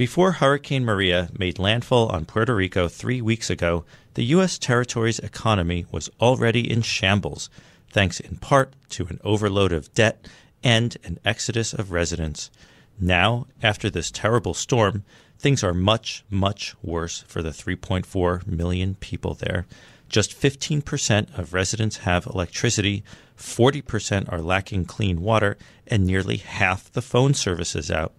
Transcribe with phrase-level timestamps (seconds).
[0.00, 3.84] Before Hurricane Maria made landfall on Puerto Rico three weeks ago,
[4.14, 4.56] the U.S.
[4.56, 7.50] territory's economy was already in shambles,
[7.90, 10.26] thanks in part to an overload of debt
[10.64, 12.50] and an exodus of residents.
[12.98, 15.04] Now, after this terrible storm,
[15.38, 19.66] things are much, much worse for the 3.4 million people there.
[20.08, 23.04] Just 15% of residents have electricity,
[23.36, 28.14] 40% are lacking clean water, and nearly half the phone service is out.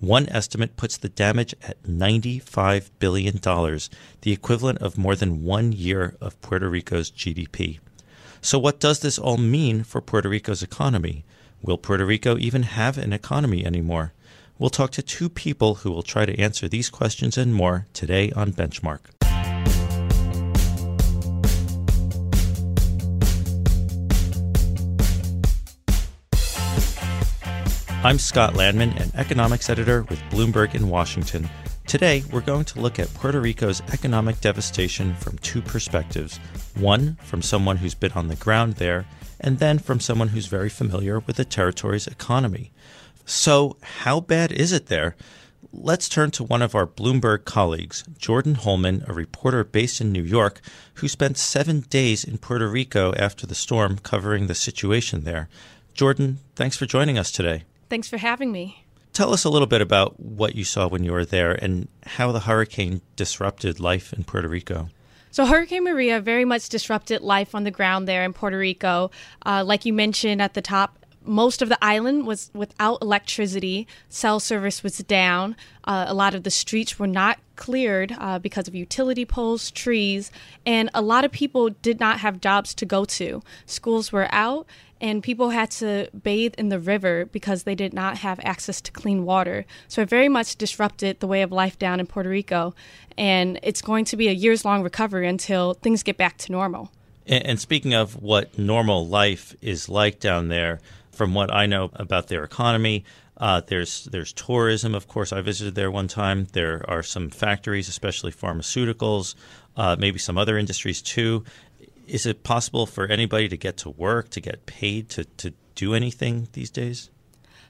[0.00, 6.16] One estimate puts the damage at $95 billion, the equivalent of more than one year
[6.22, 7.80] of Puerto Rico's GDP.
[8.40, 11.24] So, what does this all mean for Puerto Rico's economy?
[11.60, 14.14] Will Puerto Rico even have an economy anymore?
[14.58, 18.32] We'll talk to two people who will try to answer these questions and more today
[18.32, 19.19] on Benchmark.
[28.02, 31.50] I'm Scott Lanman, an economics editor with Bloomberg in Washington.
[31.86, 36.38] Today, we're going to look at Puerto Rico's economic devastation from two perspectives
[36.78, 39.04] one, from someone who's been on the ground there,
[39.38, 42.72] and then from someone who's very familiar with the territory's economy.
[43.26, 45.14] So, how bad is it there?
[45.70, 50.24] Let's turn to one of our Bloomberg colleagues, Jordyn Holman, a reporter based in New
[50.24, 50.62] York,
[50.94, 55.50] who spent seven days in Puerto Rico after the storm covering the situation there.
[55.94, 57.64] Jordyn, thanks for joining us today.
[57.90, 58.84] Thanks for having me.
[59.12, 62.30] Tell us a little bit about what you saw when you were there and how
[62.30, 64.88] the hurricane disrupted life in Puerto Rico.
[65.32, 69.10] So, Hurricane Maria very much disrupted life on the ground there in Puerto Rico.
[69.44, 73.86] Uh, like you mentioned at the top, most of the island was without electricity.
[74.08, 75.54] Cell service was down.
[75.84, 80.32] Uh, a lot of the streets were not cleared uh, because of utility poles, trees,
[80.64, 83.42] and a lot of people did not have jobs to go to.
[83.66, 84.66] Schools were out,
[85.00, 88.92] and people had to bathe in the river because they did not have access to
[88.92, 89.64] clean water.
[89.88, 92.74] So it very much disrupted the way of life down in Puerto Rico,
[93.16, 96.90] and it's going to be a years long recovery until things get back to normal.
[97.26, 100.80] And, speaking of what normal life is like down there,
[101.12, 103.04] from what I know about their economy,
[103.36, 105.32] uh, there's there's tourism, of course.
[105.32, 106.46] I visited there one time.
[106.52, 109.34] There are some factories, especially pharmaceuticals,
[109.76, 111.44] uh, maybe some other industries too
[112.10, 115.94] is it possible for anybody to get to work, to get paid, to, to do
[115.94, 117.10] anything these days?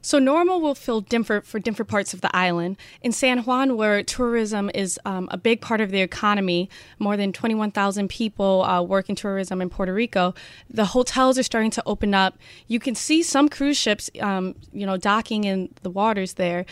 [0.03, 2.79] So normal will feel different for different parts of the island.
[3.03, 7.35] In San Juan, where tourism is um, a big part of the economy, more than
[7.35, 10.35] 21,000 people uh, work in tourism in Puerto Rico.
[10.71, 12.39] The hotels are starting to open up.
[12.67, 16.65] You can see some cruise ships, um, you know, docking in the waters there,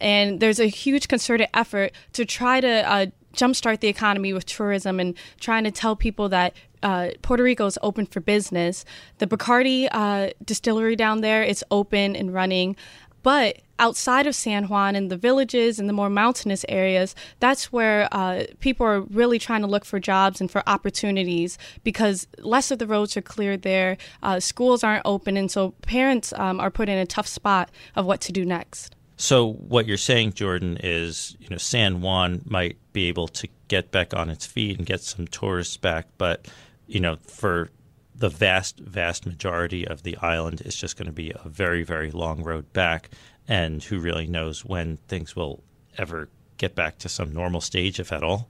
[0.00, 4.98] and there's a huge concerted effort to try to uh, jumpstart the economy with tourism
[4.98, 8.84] and trying to tell people that uh, Puerto Rico is open for business.
[9.18, 12.76] The Bacardi uh, distillery down there is open and running.
[13.22, 18.08] But outside of San Juan and the villages and the more mountainous areas, that's where
[18.12, 22.78] uh, people are really trying to look for jobs and for opportunities because less of
[22.78, 23.96] the roads are cleared there.
[24.22, 28.06] Uh, schools aren't open, and so parents um, are put in a tough spot of
[28.06, 28.94] what to do next.
[29.16, 33.90] So what you're saying, Jordyn, is you know San Juan might be able to get
[33.90, 36.46] back on its feet and get some tourists back, but
[36.86, 37.70] you know for
[38.18, 42.10] the vast, vast majority of the island, it's just going to be a very, very
[42.10, 43.10] long road back.
[43.46, 45.62] And who really knows when things will
[45.98, 48.48] ever get back to some normal stage, if at all?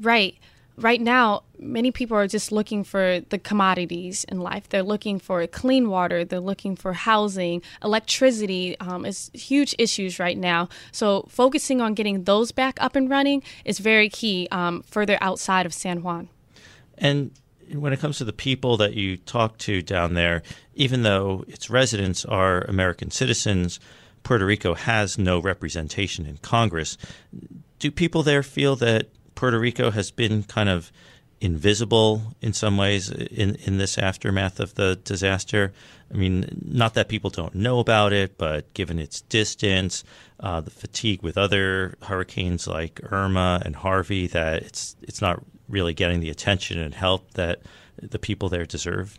[0.00, 0.36] Right
[0.78, 4.68] right now, many people are just looking for the commodities in life.
[4.68, 10.36] They're looking for clean water, they're looking for housing, electricity um, is huge issues right
[10.36, 10.68] now.
[10.90, 15.66] So focusing on getting those back up and running is very key um, further outside
[15.66, 16.28] of San Juan.
[16.98, 17.32] And
[17.74, 20.42] when it comes to the people that you talk to down there,
[20.74, 23.80] even though its residents are American citizens,
[24.22, 26.96] Puerto Rico has no representation in Congress.
[27.78, 30.92] Do people there feel that Puerto Rico has been kind of
[31.42, 35.72] invisible in some ways in, in this aftermath of the disaster.
[36.12, 40.04] I mean, not that people don't know about it, but given its distance,
[40.38, 45.42] uh, the fatigue with other hurricanes like Irma and Harvey, that it's it's not
[45.72, 47.62] really getting the attention and help that
[48.00, 49.18] the people there deserve.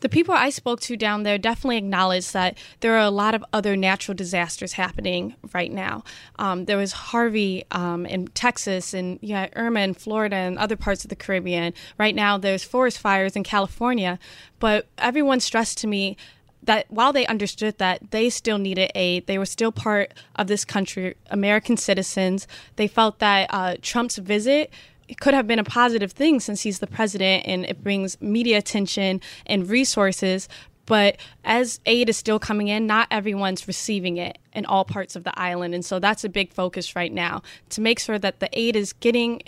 [0.00, 3.44] the people I spoke to down there definitely acknowledged that there are a lot of
[3.52, 6.04] other natural disasters happening right now.
[6.38, 11.04] Um, there was Harvey um, in Texas, and yeah, Irma in Florida, and other parts
[11.04, 11.72] of the Caribbean.
[11.98, 14.18] Right now, there's forest fires in California.
[14.58, 16.16] But everyone stressed to me
[16.62, 20.64] that while they understood that they still needed aid, they were still part of this
[20.64, 22.46] country, American citizens.
[22.76, 24.70] They felt that uh, Trump's visit
[25.08, 28.58] it could have been a positive thing since he's the president and it brings media
[28.58, 30.48] attention and resources.
[30.86, 35.24] But as aid is still coming in, not everyone's receiving it in all parts of
[35.24, 35.74] the island.
[35.74, 38.92] And so that's a big focus right now to make sure that the aid is
[38.92, 39.42] getting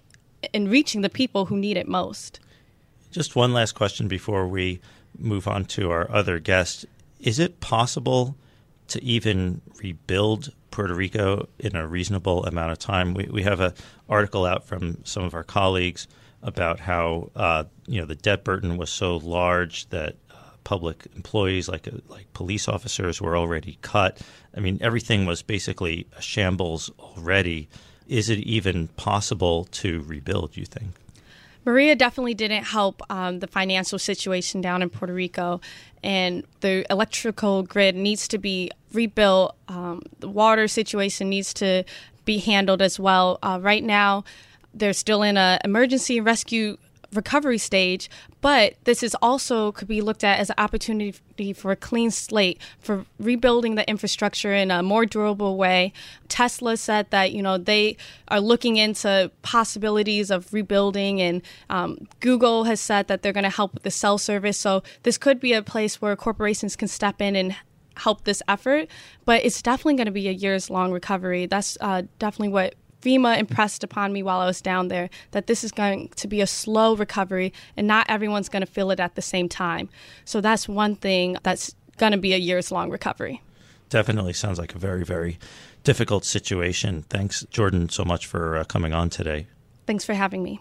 [0.52, 2.40] and reaching the people who need it most.
[3.10, 4.80] Just one last question before we
[5.16, 6.86] move on to our other guest.
[7.20, 8.36] Is it possible
[8.88, 13.14] to even rebuild Puerto Rico in a reasonable amount of time.
[13.14, 13.72] We, we have an
[14.08, 16.08] article out from some of our colleagues
[16.42, 21.68] about how uh, you know the debt burden was so large that uh, public employees
[21.68, 24.20] like uh, like police officers were already cut.
[24.56, 27.68] I mean, everything was basically a shambles already.
[28.06, 30.56] Is it even possible to rebuild?
[30.56, 30.92] You think?
[31.68, 35.60] Maria definitely didn't help um, the financial situation down in Puerto Rico,
[36.02, 39.54] and the electrical grid needs to be rebuilt.
[39.68, 41.84] Um, the water situation needs to
[42.24, 43.38] be handled as well.
[43.42, 44.24] Uh, right now,
[44.72, 46.78] they're still in an emergency rescue
[47.12, 48.10] recovery stage,
[48.40, 52.60] but this is also could be looked at as an opportunity for a clean slate
[52.78, 55.92] for rebuilding the infrastructure in a more durable way.
[56.28, 57.96] Tesla said that you know they
[58.28, 63.50] are looking into possibilities of rebuilding, and um, Google has said that they're going to
[63.50, 64.58] help with the cell service.
[64.58, 67.56] So this could be a place where corporations can step in and
[67.96, 68.88] help this effort,
[69.24, 71.46] but it's definitely going to be a years long recovery.
[71.46, 75.62] That's uh, definitely what FEMA impressed upon me while I was down there that this
[75.64, 79.14] is going to be a slow recovery and not everyone's going to feel it at
[79.14, 79.88] the same time.
[80.24, 83.42] So that's one thing that's going to be a years long recovery.
[83.88, 85.38] Definitely sounds like a very, very
[85.82, 87.04] difficult situation.
[87.08, 89.46] Thanks, Jordyn, so much for uh, coming on today.
[89.86, 90.60] Thanks for having me.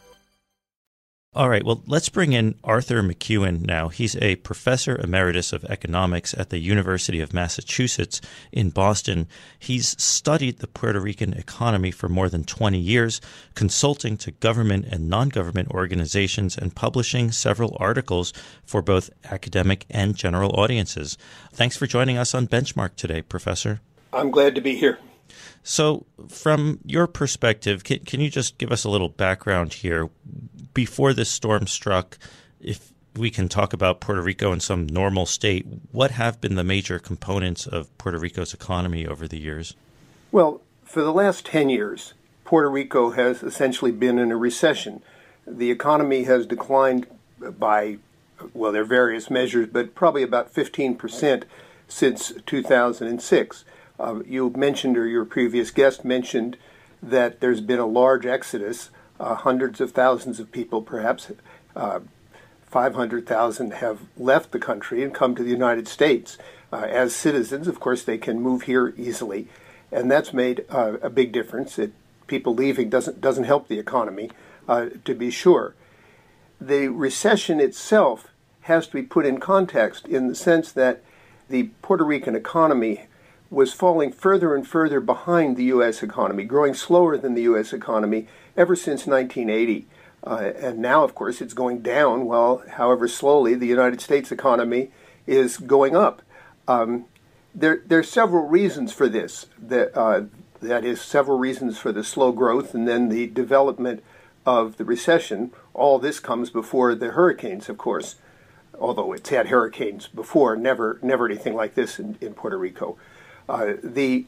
[1.33, 3.87] All right, well, let's bring in Arthur MacEwan now.
[3.87, 8.19] He's a professor emeritus of economics at the University of Massachusetts
[8.51, 9.29] in Boston.
[9.57, 13.21] He's studied the Puerto Rican economy for more than 20 years,
[13.55, 18.33] consulting to government and non government organizations and publishing several articles
[18.65, 21.17] for both academic and general audiences.
[21.53, 23.79] Thanks for joining us on Benchmark today, Professor.
[24.11, 24.99] I'm glad to be here.
[25.63, 30.09] So, from your perspective, can, can you just give us a little background here?
[30.73, 32.17] Before this storm struck,
[32.59, 36.63] if we can talk about Puerto Rico in some normal state, what have been the
[36.63, 39.75] major components of Puerto Rico's economy over the years?
[40.31, 42.13] Well, for the last 10 years,
[42.45, 45.01] Puerto Rico has essentially been in a recession.
[45.45, 47.07] The economy has declined
[47.39, 47.97] by,
[48.53, 51.43] well, there are various measures, but probably about 15%
[51.87, 53.65] since 2006.
[54.01, 56.57] Uh, you mentioned, or your previous guest mentioned,
[57.03, 58.89] that there's been a large exodus,
[59.19, 61.31] uh, hundreds of thousands of people, perhaps
[61.75, 61.99] uh,
[62.65, 66.39] 500,000, have left the country and come to the United States.
[66.73, 69.47] Uh, as citizens, of course, they can move here easily,
[69.91, 71.77] and that's made uh, a big difference.
[71.77, 71.93] It,
[72.25, 74.31] people leaving doesn't, doesn't help the economy,
[74.67, 75.75] uh, to be sure.
[76.59, 78.29] The recession itself
[78.61, 81.03] has to be put in context in the sense that
[81.49, 83.05] the Puerto Rican economy
[83.51, 86.01] was falling further and further behind the U.S.
[86.01, 87.73] economy, growing slower than the U.S.
[87.73, 89.85] economy ever since 1980.
[90.25, 94.89] Uh, and now, of course, it's going down, while, however slowly, the United States economy
[95.27, 96.21] is going up.
[96.67, 97.05] Um,
[97.53, 99.47] there, there are several reasons for this.
[99.59, 100.23] That, uh,
[100.61, 104.01] that is, several reasons for the slow growth and then the development
[104.45, 105.51] of the recession.
[105.73, 108.15] All this comes before the hurricanes, of course,
[108.79, 112.97] although it's had hurricanes before, never, never anything like this in, in Puerto Rico.
[113.47, 114.25] Uh, the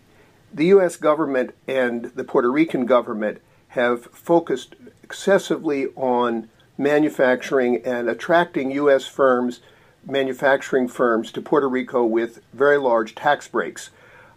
[0.54, 0.98] the U.S.
[0.98, 9.06] government and the Puerto Rican government have focused excessively on manufacturing and attracting U.S.
[9.06, 9.62] firms,
[10.06, 13.90] manufacturing firms, to Puerto Rico with very large tax breaks.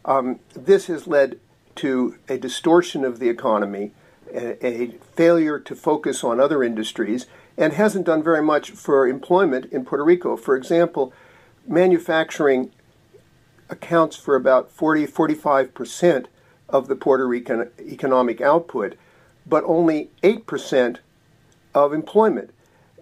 [0.07, 1.39] Um, this has led
[1.77, 3.93] to a distortion of the economy,
[4.33, 7.27] a, a, failure to focus on other industries,
[7.59, 10.37] and hasn't done very much for employment in Puerto Rico.
[10.37, 11.13] For example,
[11.67, 12.71] manufacturing
[13.69, 16.27] accounts for about 40 45%
[16.69, 18.97] of the Puerto Rican economic output,
[19.47, 20.99] but only 8%
[21.75, 22.51] of employment.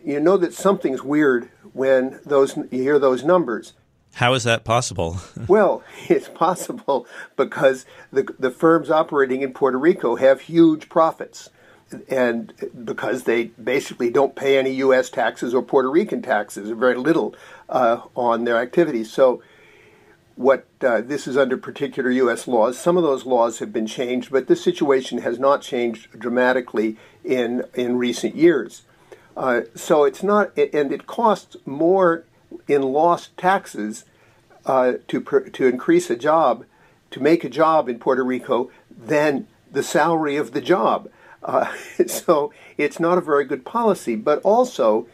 [0.04, 3.72] You know that something's weird when those you hear those numbers.
[4.14, 5.18] How is that possible?
[5.48, 7.06] well, it's possible
[7.36, 11.50] because the, the firms operating in Puerto Rico have huge profits.
[12.08, 12.52] And
[12.84, 15.10] because they basically don't pay any U.S.
[15.10, 17.36] taxes or Puerto Rican taxes, or very little
[17.68, 19.12] uh, on their activities.
[19.12, 19.42] So
[20.36, 22.48] what uh, this is under particular U.S.
[22.48, 22.78] laws.
[22.78, 27.64] Some of those laws have been changed, but this situation has not changed dramatically in
[27.74, 28.82] in recent years.
[29.36, 32.24] Uh, so it's not, and it costs more
[32.68, 34.04] in lost taxes
[34.66, 35.20] uh, to
[35.52, 36.64] to increase a job,
[37.10, 41.08] to make a job in Puerto Rico than the salary of the job.
[41.42, 41.72] Uh,
[42.06, 44.16] so it's not a very good policy.
[44.16, 45.06] But also,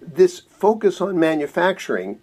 [0.00, 2.20] this focus on manufacturing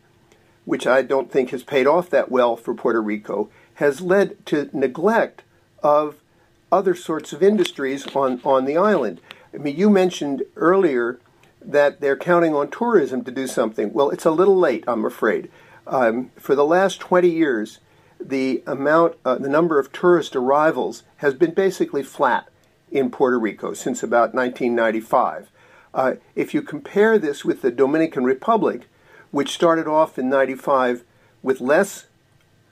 [0.67, 4.69] which I don't think has paid off that well for Puerto Rico, has led to
[4.73, 5.43] neglect
[5.81, 6.17] of
[6.73, 9.21] other sorts of industries on, on the island.
[9.53, 11.21] I mean, you mentioned earlier
[11.61, 13.93] that they're counting on tourism to do something.
[13.93, 15.49] Well, it's a little late, I'm afraid.
[15.87, 17.79] Um, for the last 20 years,
[18.19, 22.49] the amount, uh, the number of tourist arrivals has been basically flat
[22.91, 25.49] in Puerto Rico since about 1995.
[25.93, 28.89] Uh, if you compare this with the Dominican Republic,
[29.31, 31.03] which started off in 95
[31.43, 32.05] with less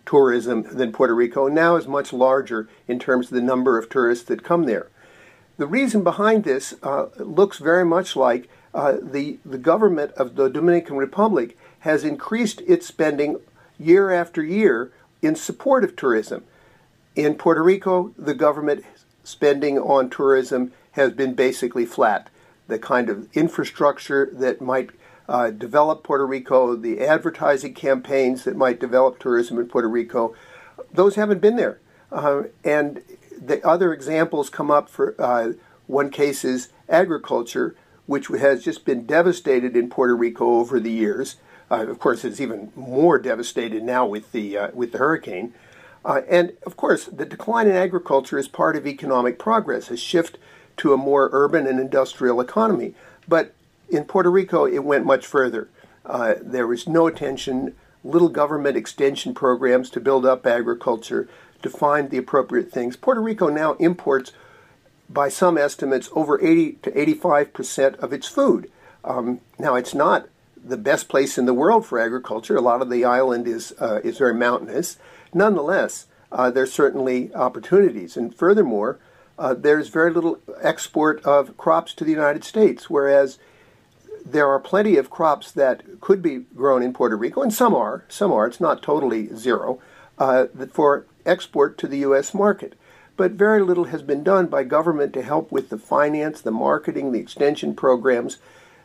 [0.05, 3.89] tourism than Puerto Rico, and now is much larger in terms of the number of
[3.89, 4.87] tourists that come there.
[5.57, 10.49] The reason behind this uh, looks very much like uh, the, the government of the
[10.49, 13.39] Dominican Republic has increased its spending
[13.79, 16.43] year after year in support of tourism.
[17.15, 18.83] In Puerto Rico, the government
[19.23, 22.29] spending on tourism has been basically flat.
[22.67, 24.89] The kind of infrastructure that might
[25.27, 30.35] uh, develop Puerto Rico, the advertising campaigns that might develop tourism in Puerto Rico,
[30.93, 31.79] those haven't been there.
[32.11, 33.01] Uh, and
[33.39, 35.53] the other examples come up for uh,
[35.87, 41.37] one case is agriculture, which has just been devastated in Puerto Rico over the years.
[41.69, 45.53] Uh, of course, it's even more devastated now with the uh, with the hurricane.
[46.03, 50.37] Uh, and of course, the decline in agriculture is part of economic progress, a shift
[50.77, 52.93] to a more urban and industrial economy.
[53.27, 53.55] But
[53.89, 55.69] in Puerto Rico, it went much further.
[56.05, 61.27] Uh, there was no attention, little government extension programs to build up agriculture,
[61.61, 62.95] to find the appropriate things.
[62.95, 64.31] Puerto Rico now imports,
[65.09, 68.71] by some estimates, over 80 to 85 percent of its food.
[69.03, 70.27] Um, now, it's not
[70.63, 72.55] the best place in the world for agriculture.
[72.55, 74.97] A lot of the island is uh, is very mountainous.
[75.33, 78.99] Nonetheless, uh, there's certainly opportunities, and furthermore,
[79.37, 83.37] uh, there's very little export of crops to the United States, whereas
[84.25, 88.03] there are plenty of crops that could be grown in Puerto Rico, and some are.
[88.09, 88.47] Some are.
[88.47, 89.79] It's not totally zero
[90.17, 92.33] uh, for export to the U.S.
[92.33, 92.73] market.
[93.17, 97.11] But very little has been done by government to help with the finance, the marketing,
[97.11, 98.39] the extension programs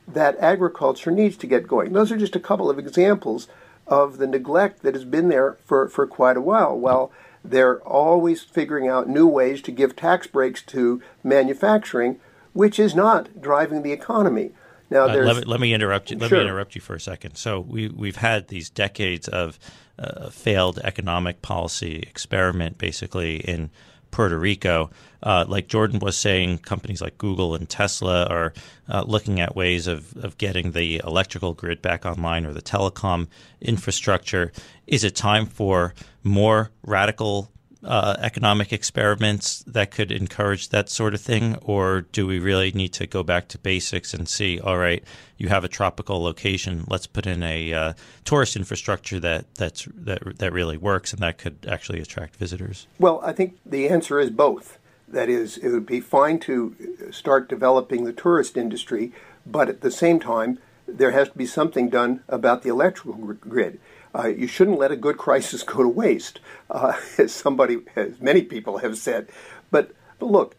[0.06, 1.92] that agriculture needs to get going.
[1.92, 3.48] Those are just a couple of examples
[3.86, 6.78] of the neglect that has been there for, for quite a while.
[6.78, 7.10] While
[7.44, 12.20] they're always figuring out new ways to give tax breaks to manufacturing,
[12.52, 14.52] which is not driving the economy.
[14.90, 16.18] Now, uh, let, me, let, me, interrupt you.
[16.18, 16.38] Let sure.
[16.38, 17.36] me interrupt you for a second.
[17.36, 19.58] So we we've had these decades of
[19.98, 23.70] uh, failed economic policy experiment, basically in
[24.10, 24.90] Puerto Rico.
[25.22, 28.52] Uh, like Jordyn was saying, companies like Google and Tesla are
[28.88, 33.28] uh, looking at ways of, of getting the electrical grid back online or the telecom
[33.60, 34.52] infrastructure.
[34.86, 37.50] Is it time for more radical
[37.84, 42.92] uh, economic experiments that could encourage that sort of thing, or do we really need
[42.94, 44.60] to go back to basics and see?
[44.60, 45.02] All right,
[45.38, 46.84] you have a tropical location.
[46.88, 47.92] Let's put in a uh,
[48.24, 52.86] tourist infrastructure that that's that that really works and that could actually attract visitors.
[52.98, 54.78] Well, I think the answer is both.
[55.08, 56.76] That is, it would be fine to
[57.10, 59.12] start developing the tourist industry,
[59.44, 63.80] but at the same time, there has to be something done about the electrical grid.
[64.14, 66.40] Uh, you shouldn't let a good crisis go to waste,
[66.70, 69.28] uh, as somebody, as many people have said.
[69.70, 70.56] But, but look,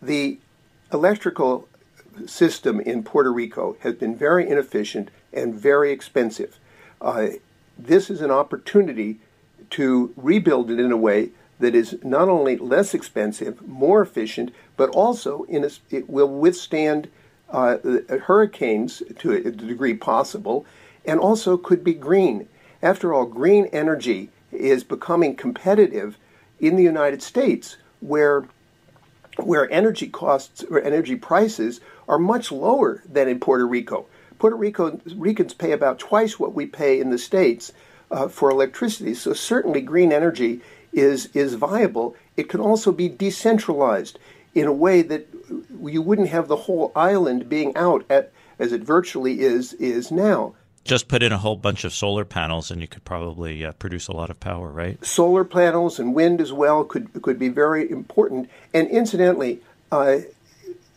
[0.00, 0.38] the
[0.92, 1.68] electrical
[2.26, 6.58] system in Puerto Rico has been very inefficient and very expensive.
[7.00, 7.28] Uh,
[7.78, 9.18] this is an opportunity
[9.70, 14.90] to rebuild it in a way that is not only less expensive, more efficient, but
[14.90, 17.08] also in a, it will withstand
[17.50, 17.78] uh,
[18.24, 20.66] hurricanes to a degree possible,
[21.04, 22.48] and also could be green.
[22.82, 26.18] After all, green energy is becoming competitive
[26.58, 28.44] in the United States, where
[29.38, 34.06] where energy costs or energy prices are much lower than in Puerto Rico.
[34.38, 37.72] Puerto Rico Ricans pay about twice what we pay in the states
[38.10, 39.14] uh, for electricity.
[39.14, 40.60] So certainly green energy
[40.92, 42.16] is is viable.
[42.36, 44.18] It can also be decentralized
[44.54, 45.28] in a way that
[45.84, 50.54] you wouldn't have the whole island being out at as it virtually is is now.
[50.84, 54.08] Just put in a whole bunch of solar panels, and you could probably uh, produce
[54.08, 55.04] a lot of power, right?
[55.04, 58.50] Solar panels and wind as well could could be very important.
[58.74, 59.60] And incidentally,
[59.92, 60.18] uh,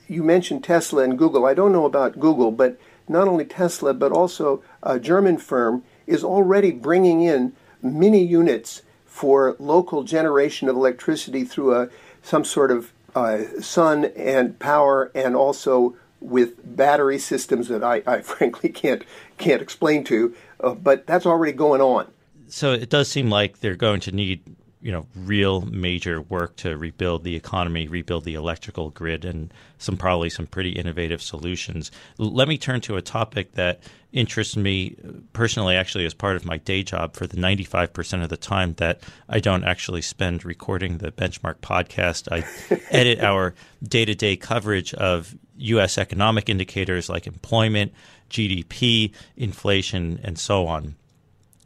[0.08, 1.46] you mentioned Tesla and Google.
[1.46, 6.24] I don't know about Google, but not only Tesla, but also a German firm is
[6.24, 11.90] already bringing in mini units for local generation of electricity through a
[12.22, 15.96] some sort of uh, sun and power, and also
[16.26, 19.04] with battery systems that I, I frankly can't
[19.38, 20.36] can't explain to.
[20.60, 22.12] Uh, but that's already going on.
[22.48, 24.42] So it does seem like they're going to need
[24.86, 29.98] you know real major work to rebuild the economy, rebuild the electrical grid, and some
[29.98, 31.90] probably some pretty innovative solutions.
[32.20, 33.82] Let me turn to a topic that
[34.14, 37.16] interests me uh, personally, actually, as part of my day job.
[37.16, 41.12] For the ninety five percent of the time that I don't actually spend recording the
[41.12, 42.46] Benchmark podcast, I
[42.92, 45.98] edit our day to day coverage of U.S.
[45.98, 47.92] economic indicators like employment,
[48.30, 50.96] GDP, inflation, and so on.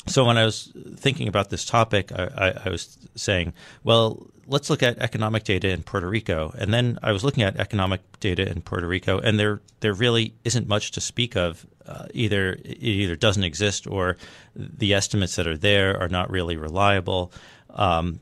[0.08, 3.53] So when I was thinking about this topic, I, I, I, was saying,
[3.84, 7.58] well, let's look at economic data in Puerto Rico, and then I was looking at
[7.58, 11.65] economic data in Puerto Rico, and there there really isn't much to speak of.
[11.86, 14.18] Uh, either it either doesn't exist, or
[14.56, 17.32] the estimates that are there are not really reliable.
[17.70, 18.20] Um,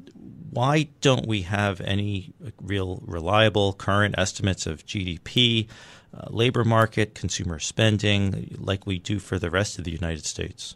[0.51, 5.67] why don't we have any real reliable current estimates of GDP,
[6.13, 10.75] uh, labor market, consumer spending, like we do for the rest of the United States?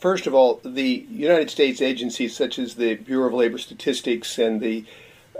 [0.00, 4.60] First of all, the United States agencies such as the Bureau of Labor Statistics and
[4.60, 4.84] the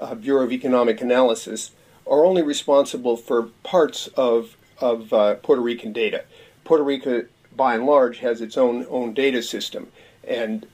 [0.00, 1.70] uh, Bureau of Economic Analysis
[2.06, 6.24] are only responsible for parts of, of uh, Puerto Rican data.
[6.64, 9.88] Puerto Rico, by and large, has its own, own data system.
[10.24, 10.66] And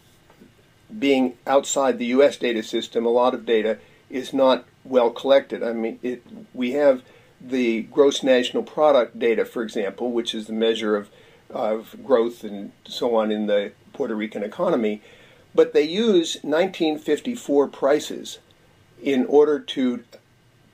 [0.98, 2.38] being outside the U.S.
[2.38, 5.62] data system, a lot of data is not well collected.
[5.62, 6.22] I mean, it,
[6.54, 7.02] we have
[7.40, 11.10] the gross national product data, for example, which is the measure of
[11.50, 15.02] of growth and so on in the Puerto Rican economy,
[15.54, 18.38] but they use 1954 prices
[19.02, 20.04] in order to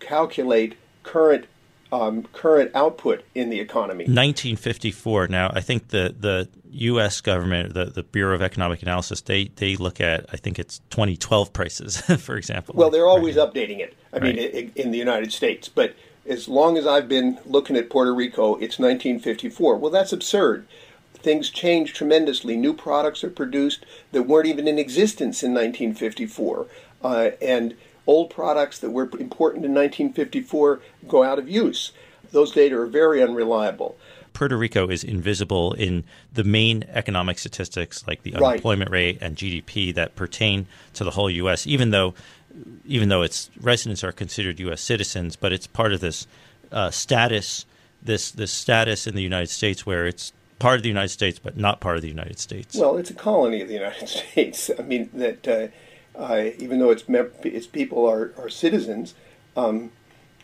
[0.00, 1.46] calculate current
[1.92, 4.04] um, current output in the economy.
[4.04, 5.28] 1954.
[5.28, 7.20] Now, I think the the U.S.
[7.20, 11.52] government, the, the Bureau of Economic Analysis, they they look at I think it's 2012
[11.52, 12.74] prices, for example.
[12.76, 13.48] Well, they're always right.
[13.48, 13.96] updating it.
[14.12, 14.34] I right.
[14.34, 15.94] mean, in, in the United States, but
[16.26, 19.76] as long as I've been looking at Puerto Rico, it's 1954.
[19.76, 20.66] Well, that's absurd.
[21.14, 22.56] Things change tremendously.
[22.56, 26.66] New products are produced that weren't even in existence in 1954.
[27.02, 27.74] Uh, and
[28.06, 31.92] old products that were important in 1954 go out of use.
[32.32, 33.96] Those data are very unreliable.
[34.32, 38.96] Puerto Rico is invisible in the main economic statistics like the unemployment right.
[38.96, 42.14] rate and GDP that pertain to the whole U.S., even though
[42.84, 44.80] even though its residents are considered U.S.
[44.80, 46.26] citizens, but it's part of this
[46.72, 47.66] uh, status,
[48.02, 51.56] this this status in the United States where it's part of the United States but
[51.56, 52.76] not part of the United States.
[52.76, 54.70] Well, it's a colony of the United States.
[54.78, 55.72] I mean that
[56.16, 59.14] uh, even though its its people are are citizens,
[59.56, 59.90] um,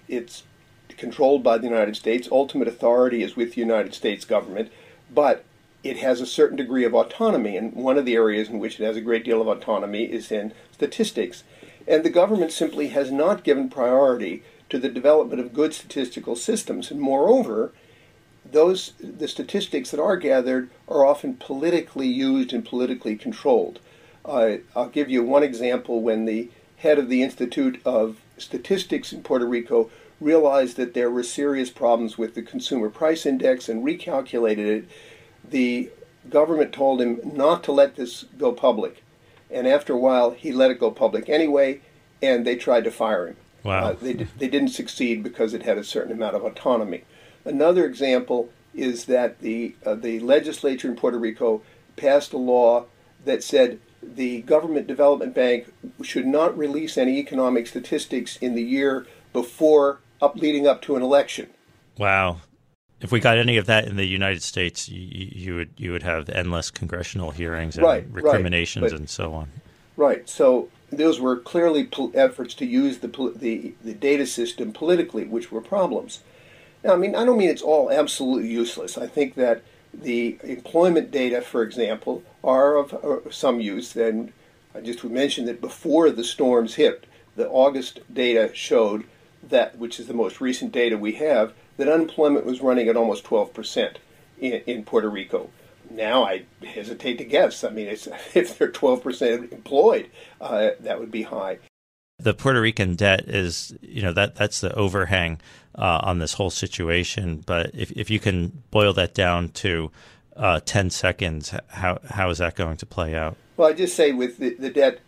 [0.08, 0.42] it's
[0.96, 2.28] controlled by the United States.
[2.30, 4.70] Ultimate authority is with the United States government,
[5.12, 5.44] but
[5.82, 8.84] it has a certain degree of autonomy, and one of the areas in which it
[8.84, 11.42] has a great deal of autonomy is in statistics.
[11.90, 16.88] And the government simply has not given priority to the development of good statistical systems.
[16.88, 17.72] And moreover,
[18.48, 23.80] those the statistics that are gathered are often politically used and politically controlled.
[24.24, 29.24] Uh, I'll give you one example when the head of the Institute of Statistics in
[29.24, 34.58] Puerto Rico realized that there were serious problems with the consumer price index and recalculated
[34.58, 34.84] it.
[35.42, 35.90] The
[36.28, 39.02] government told him not to let this go public
[39.50, 41.80] and after a while he let it go public anyway,
[42.22, 43.36] and they tried to fire him.
[43.62, 43.90] Wow.
[43.90, 47.04] Uh, they, they didn't succeed because it had a certain amount of autonomy.
[47.44, 51.62] Another example is that the, uh, the legislature in Puerto Rico
[51.96, 52.86] passed a law
[53.24, 59.06] that said the Government Development Bank should not release any economic statistics in the year
[59.32, 61.50] before up leading up to an election.
[61.98, 62.40] Wow
[63.00, 66.02] if we got any of that in the United States, you, you would you would
[66.02, 68.92] have endless congressional hearings and right, recriminations right.
[68.92, 69.48] But, and so on.
[69.96, 70.28] Right.
[70.28, 75.50] So those were clearly pol- efforts to use the, the the data system politically, which
[75.50, 76.20] were problems.
[76.82, 78.96] Now, I mean, I don't mean it's all absolutely useless.
[78.96, 83.94] I think that the employment data, for example, are of uh, some use.
[83.96, 84.32] And
[84.74, 87.04] I just would mention that before the storms hit,
[87.36, 89.04] the August data showed
[89.42, 93.24] that, which is the most recent data we have, that unemployment was running at almost
[93.24, 93.96] 12%
[94.40, 95.50] in, in Puerto Rico.
[95.90, 97.64] now I hesitate to guess.
[97.64, 97.86] I mean,
[98.34, 101.58] if they're 12% employed, uh, that would be high.
[102.18, 105.40] The Puerto Rican debt is, you know, that that's the overhang
[105.74, 107.42] uh, on this whole situation.
[107.46, 109.90] But if if you can boil that down to
[110.36, 113.38] uh, 10 seconds, how how is that going to play out?
[113.56, 115.00] Well, I just say with the, the debt,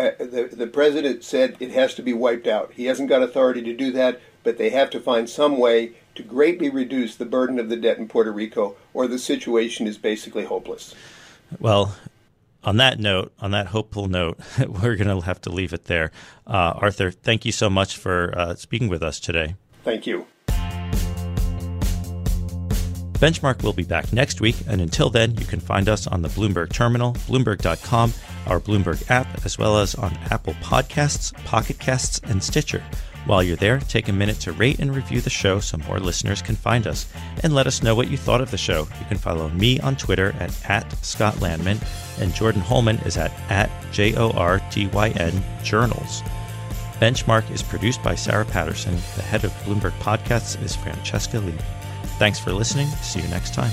[0.00, 2.72] uh, the the president said it has to be wiped out.
[2.72, 6.24] He hasn't got authority to do that, but they have to find some way to
[6.24, 10.44] greatly reduce the burden of the debt in Puerto Rico, or the situation is basically
[10.44, 10.92] hopeless.
[11.60, 11.96] Well,
[12.64, 16.10] on that note, on that hopeful note, we're going to have to leave it there.
[16.44, 19.54] Uh, Arthur, thank you so much for uh, speaking with us today.
[19.84, 20.26] Thank you.
[23.18, 26.28] Benchmark will be back next week, and until then, you can find us on the
[26.28, 28.12] Bloomberg Terminal, Bloomberg.com,
[28.46, 32.82] our Bloomberg app, as well as on Apple Podcasts, Pocket Casts, and Stitcher.
[33.28, 36.40] While you're there, take a minute to rate and review the show so more listeners
[36.40, 37.04] can find us.
[37.42, 38.88] And let us know what you thought of the show.
[38.98, 41.76] You can follow me on Twitter at, at Scott Lanman,
[42.22, 46.22] and Jordyn Holman is at, at J O R D Y N Journals.
[47.00, 48.94] Benchmark is produced by Sarah Patterson.
[49.16, 51.52] The head of Bloomberg Podcasts is Francesca Lee.
[52.18, 52.86] Thanks for listening.
[53.02, 53.72] See you next time.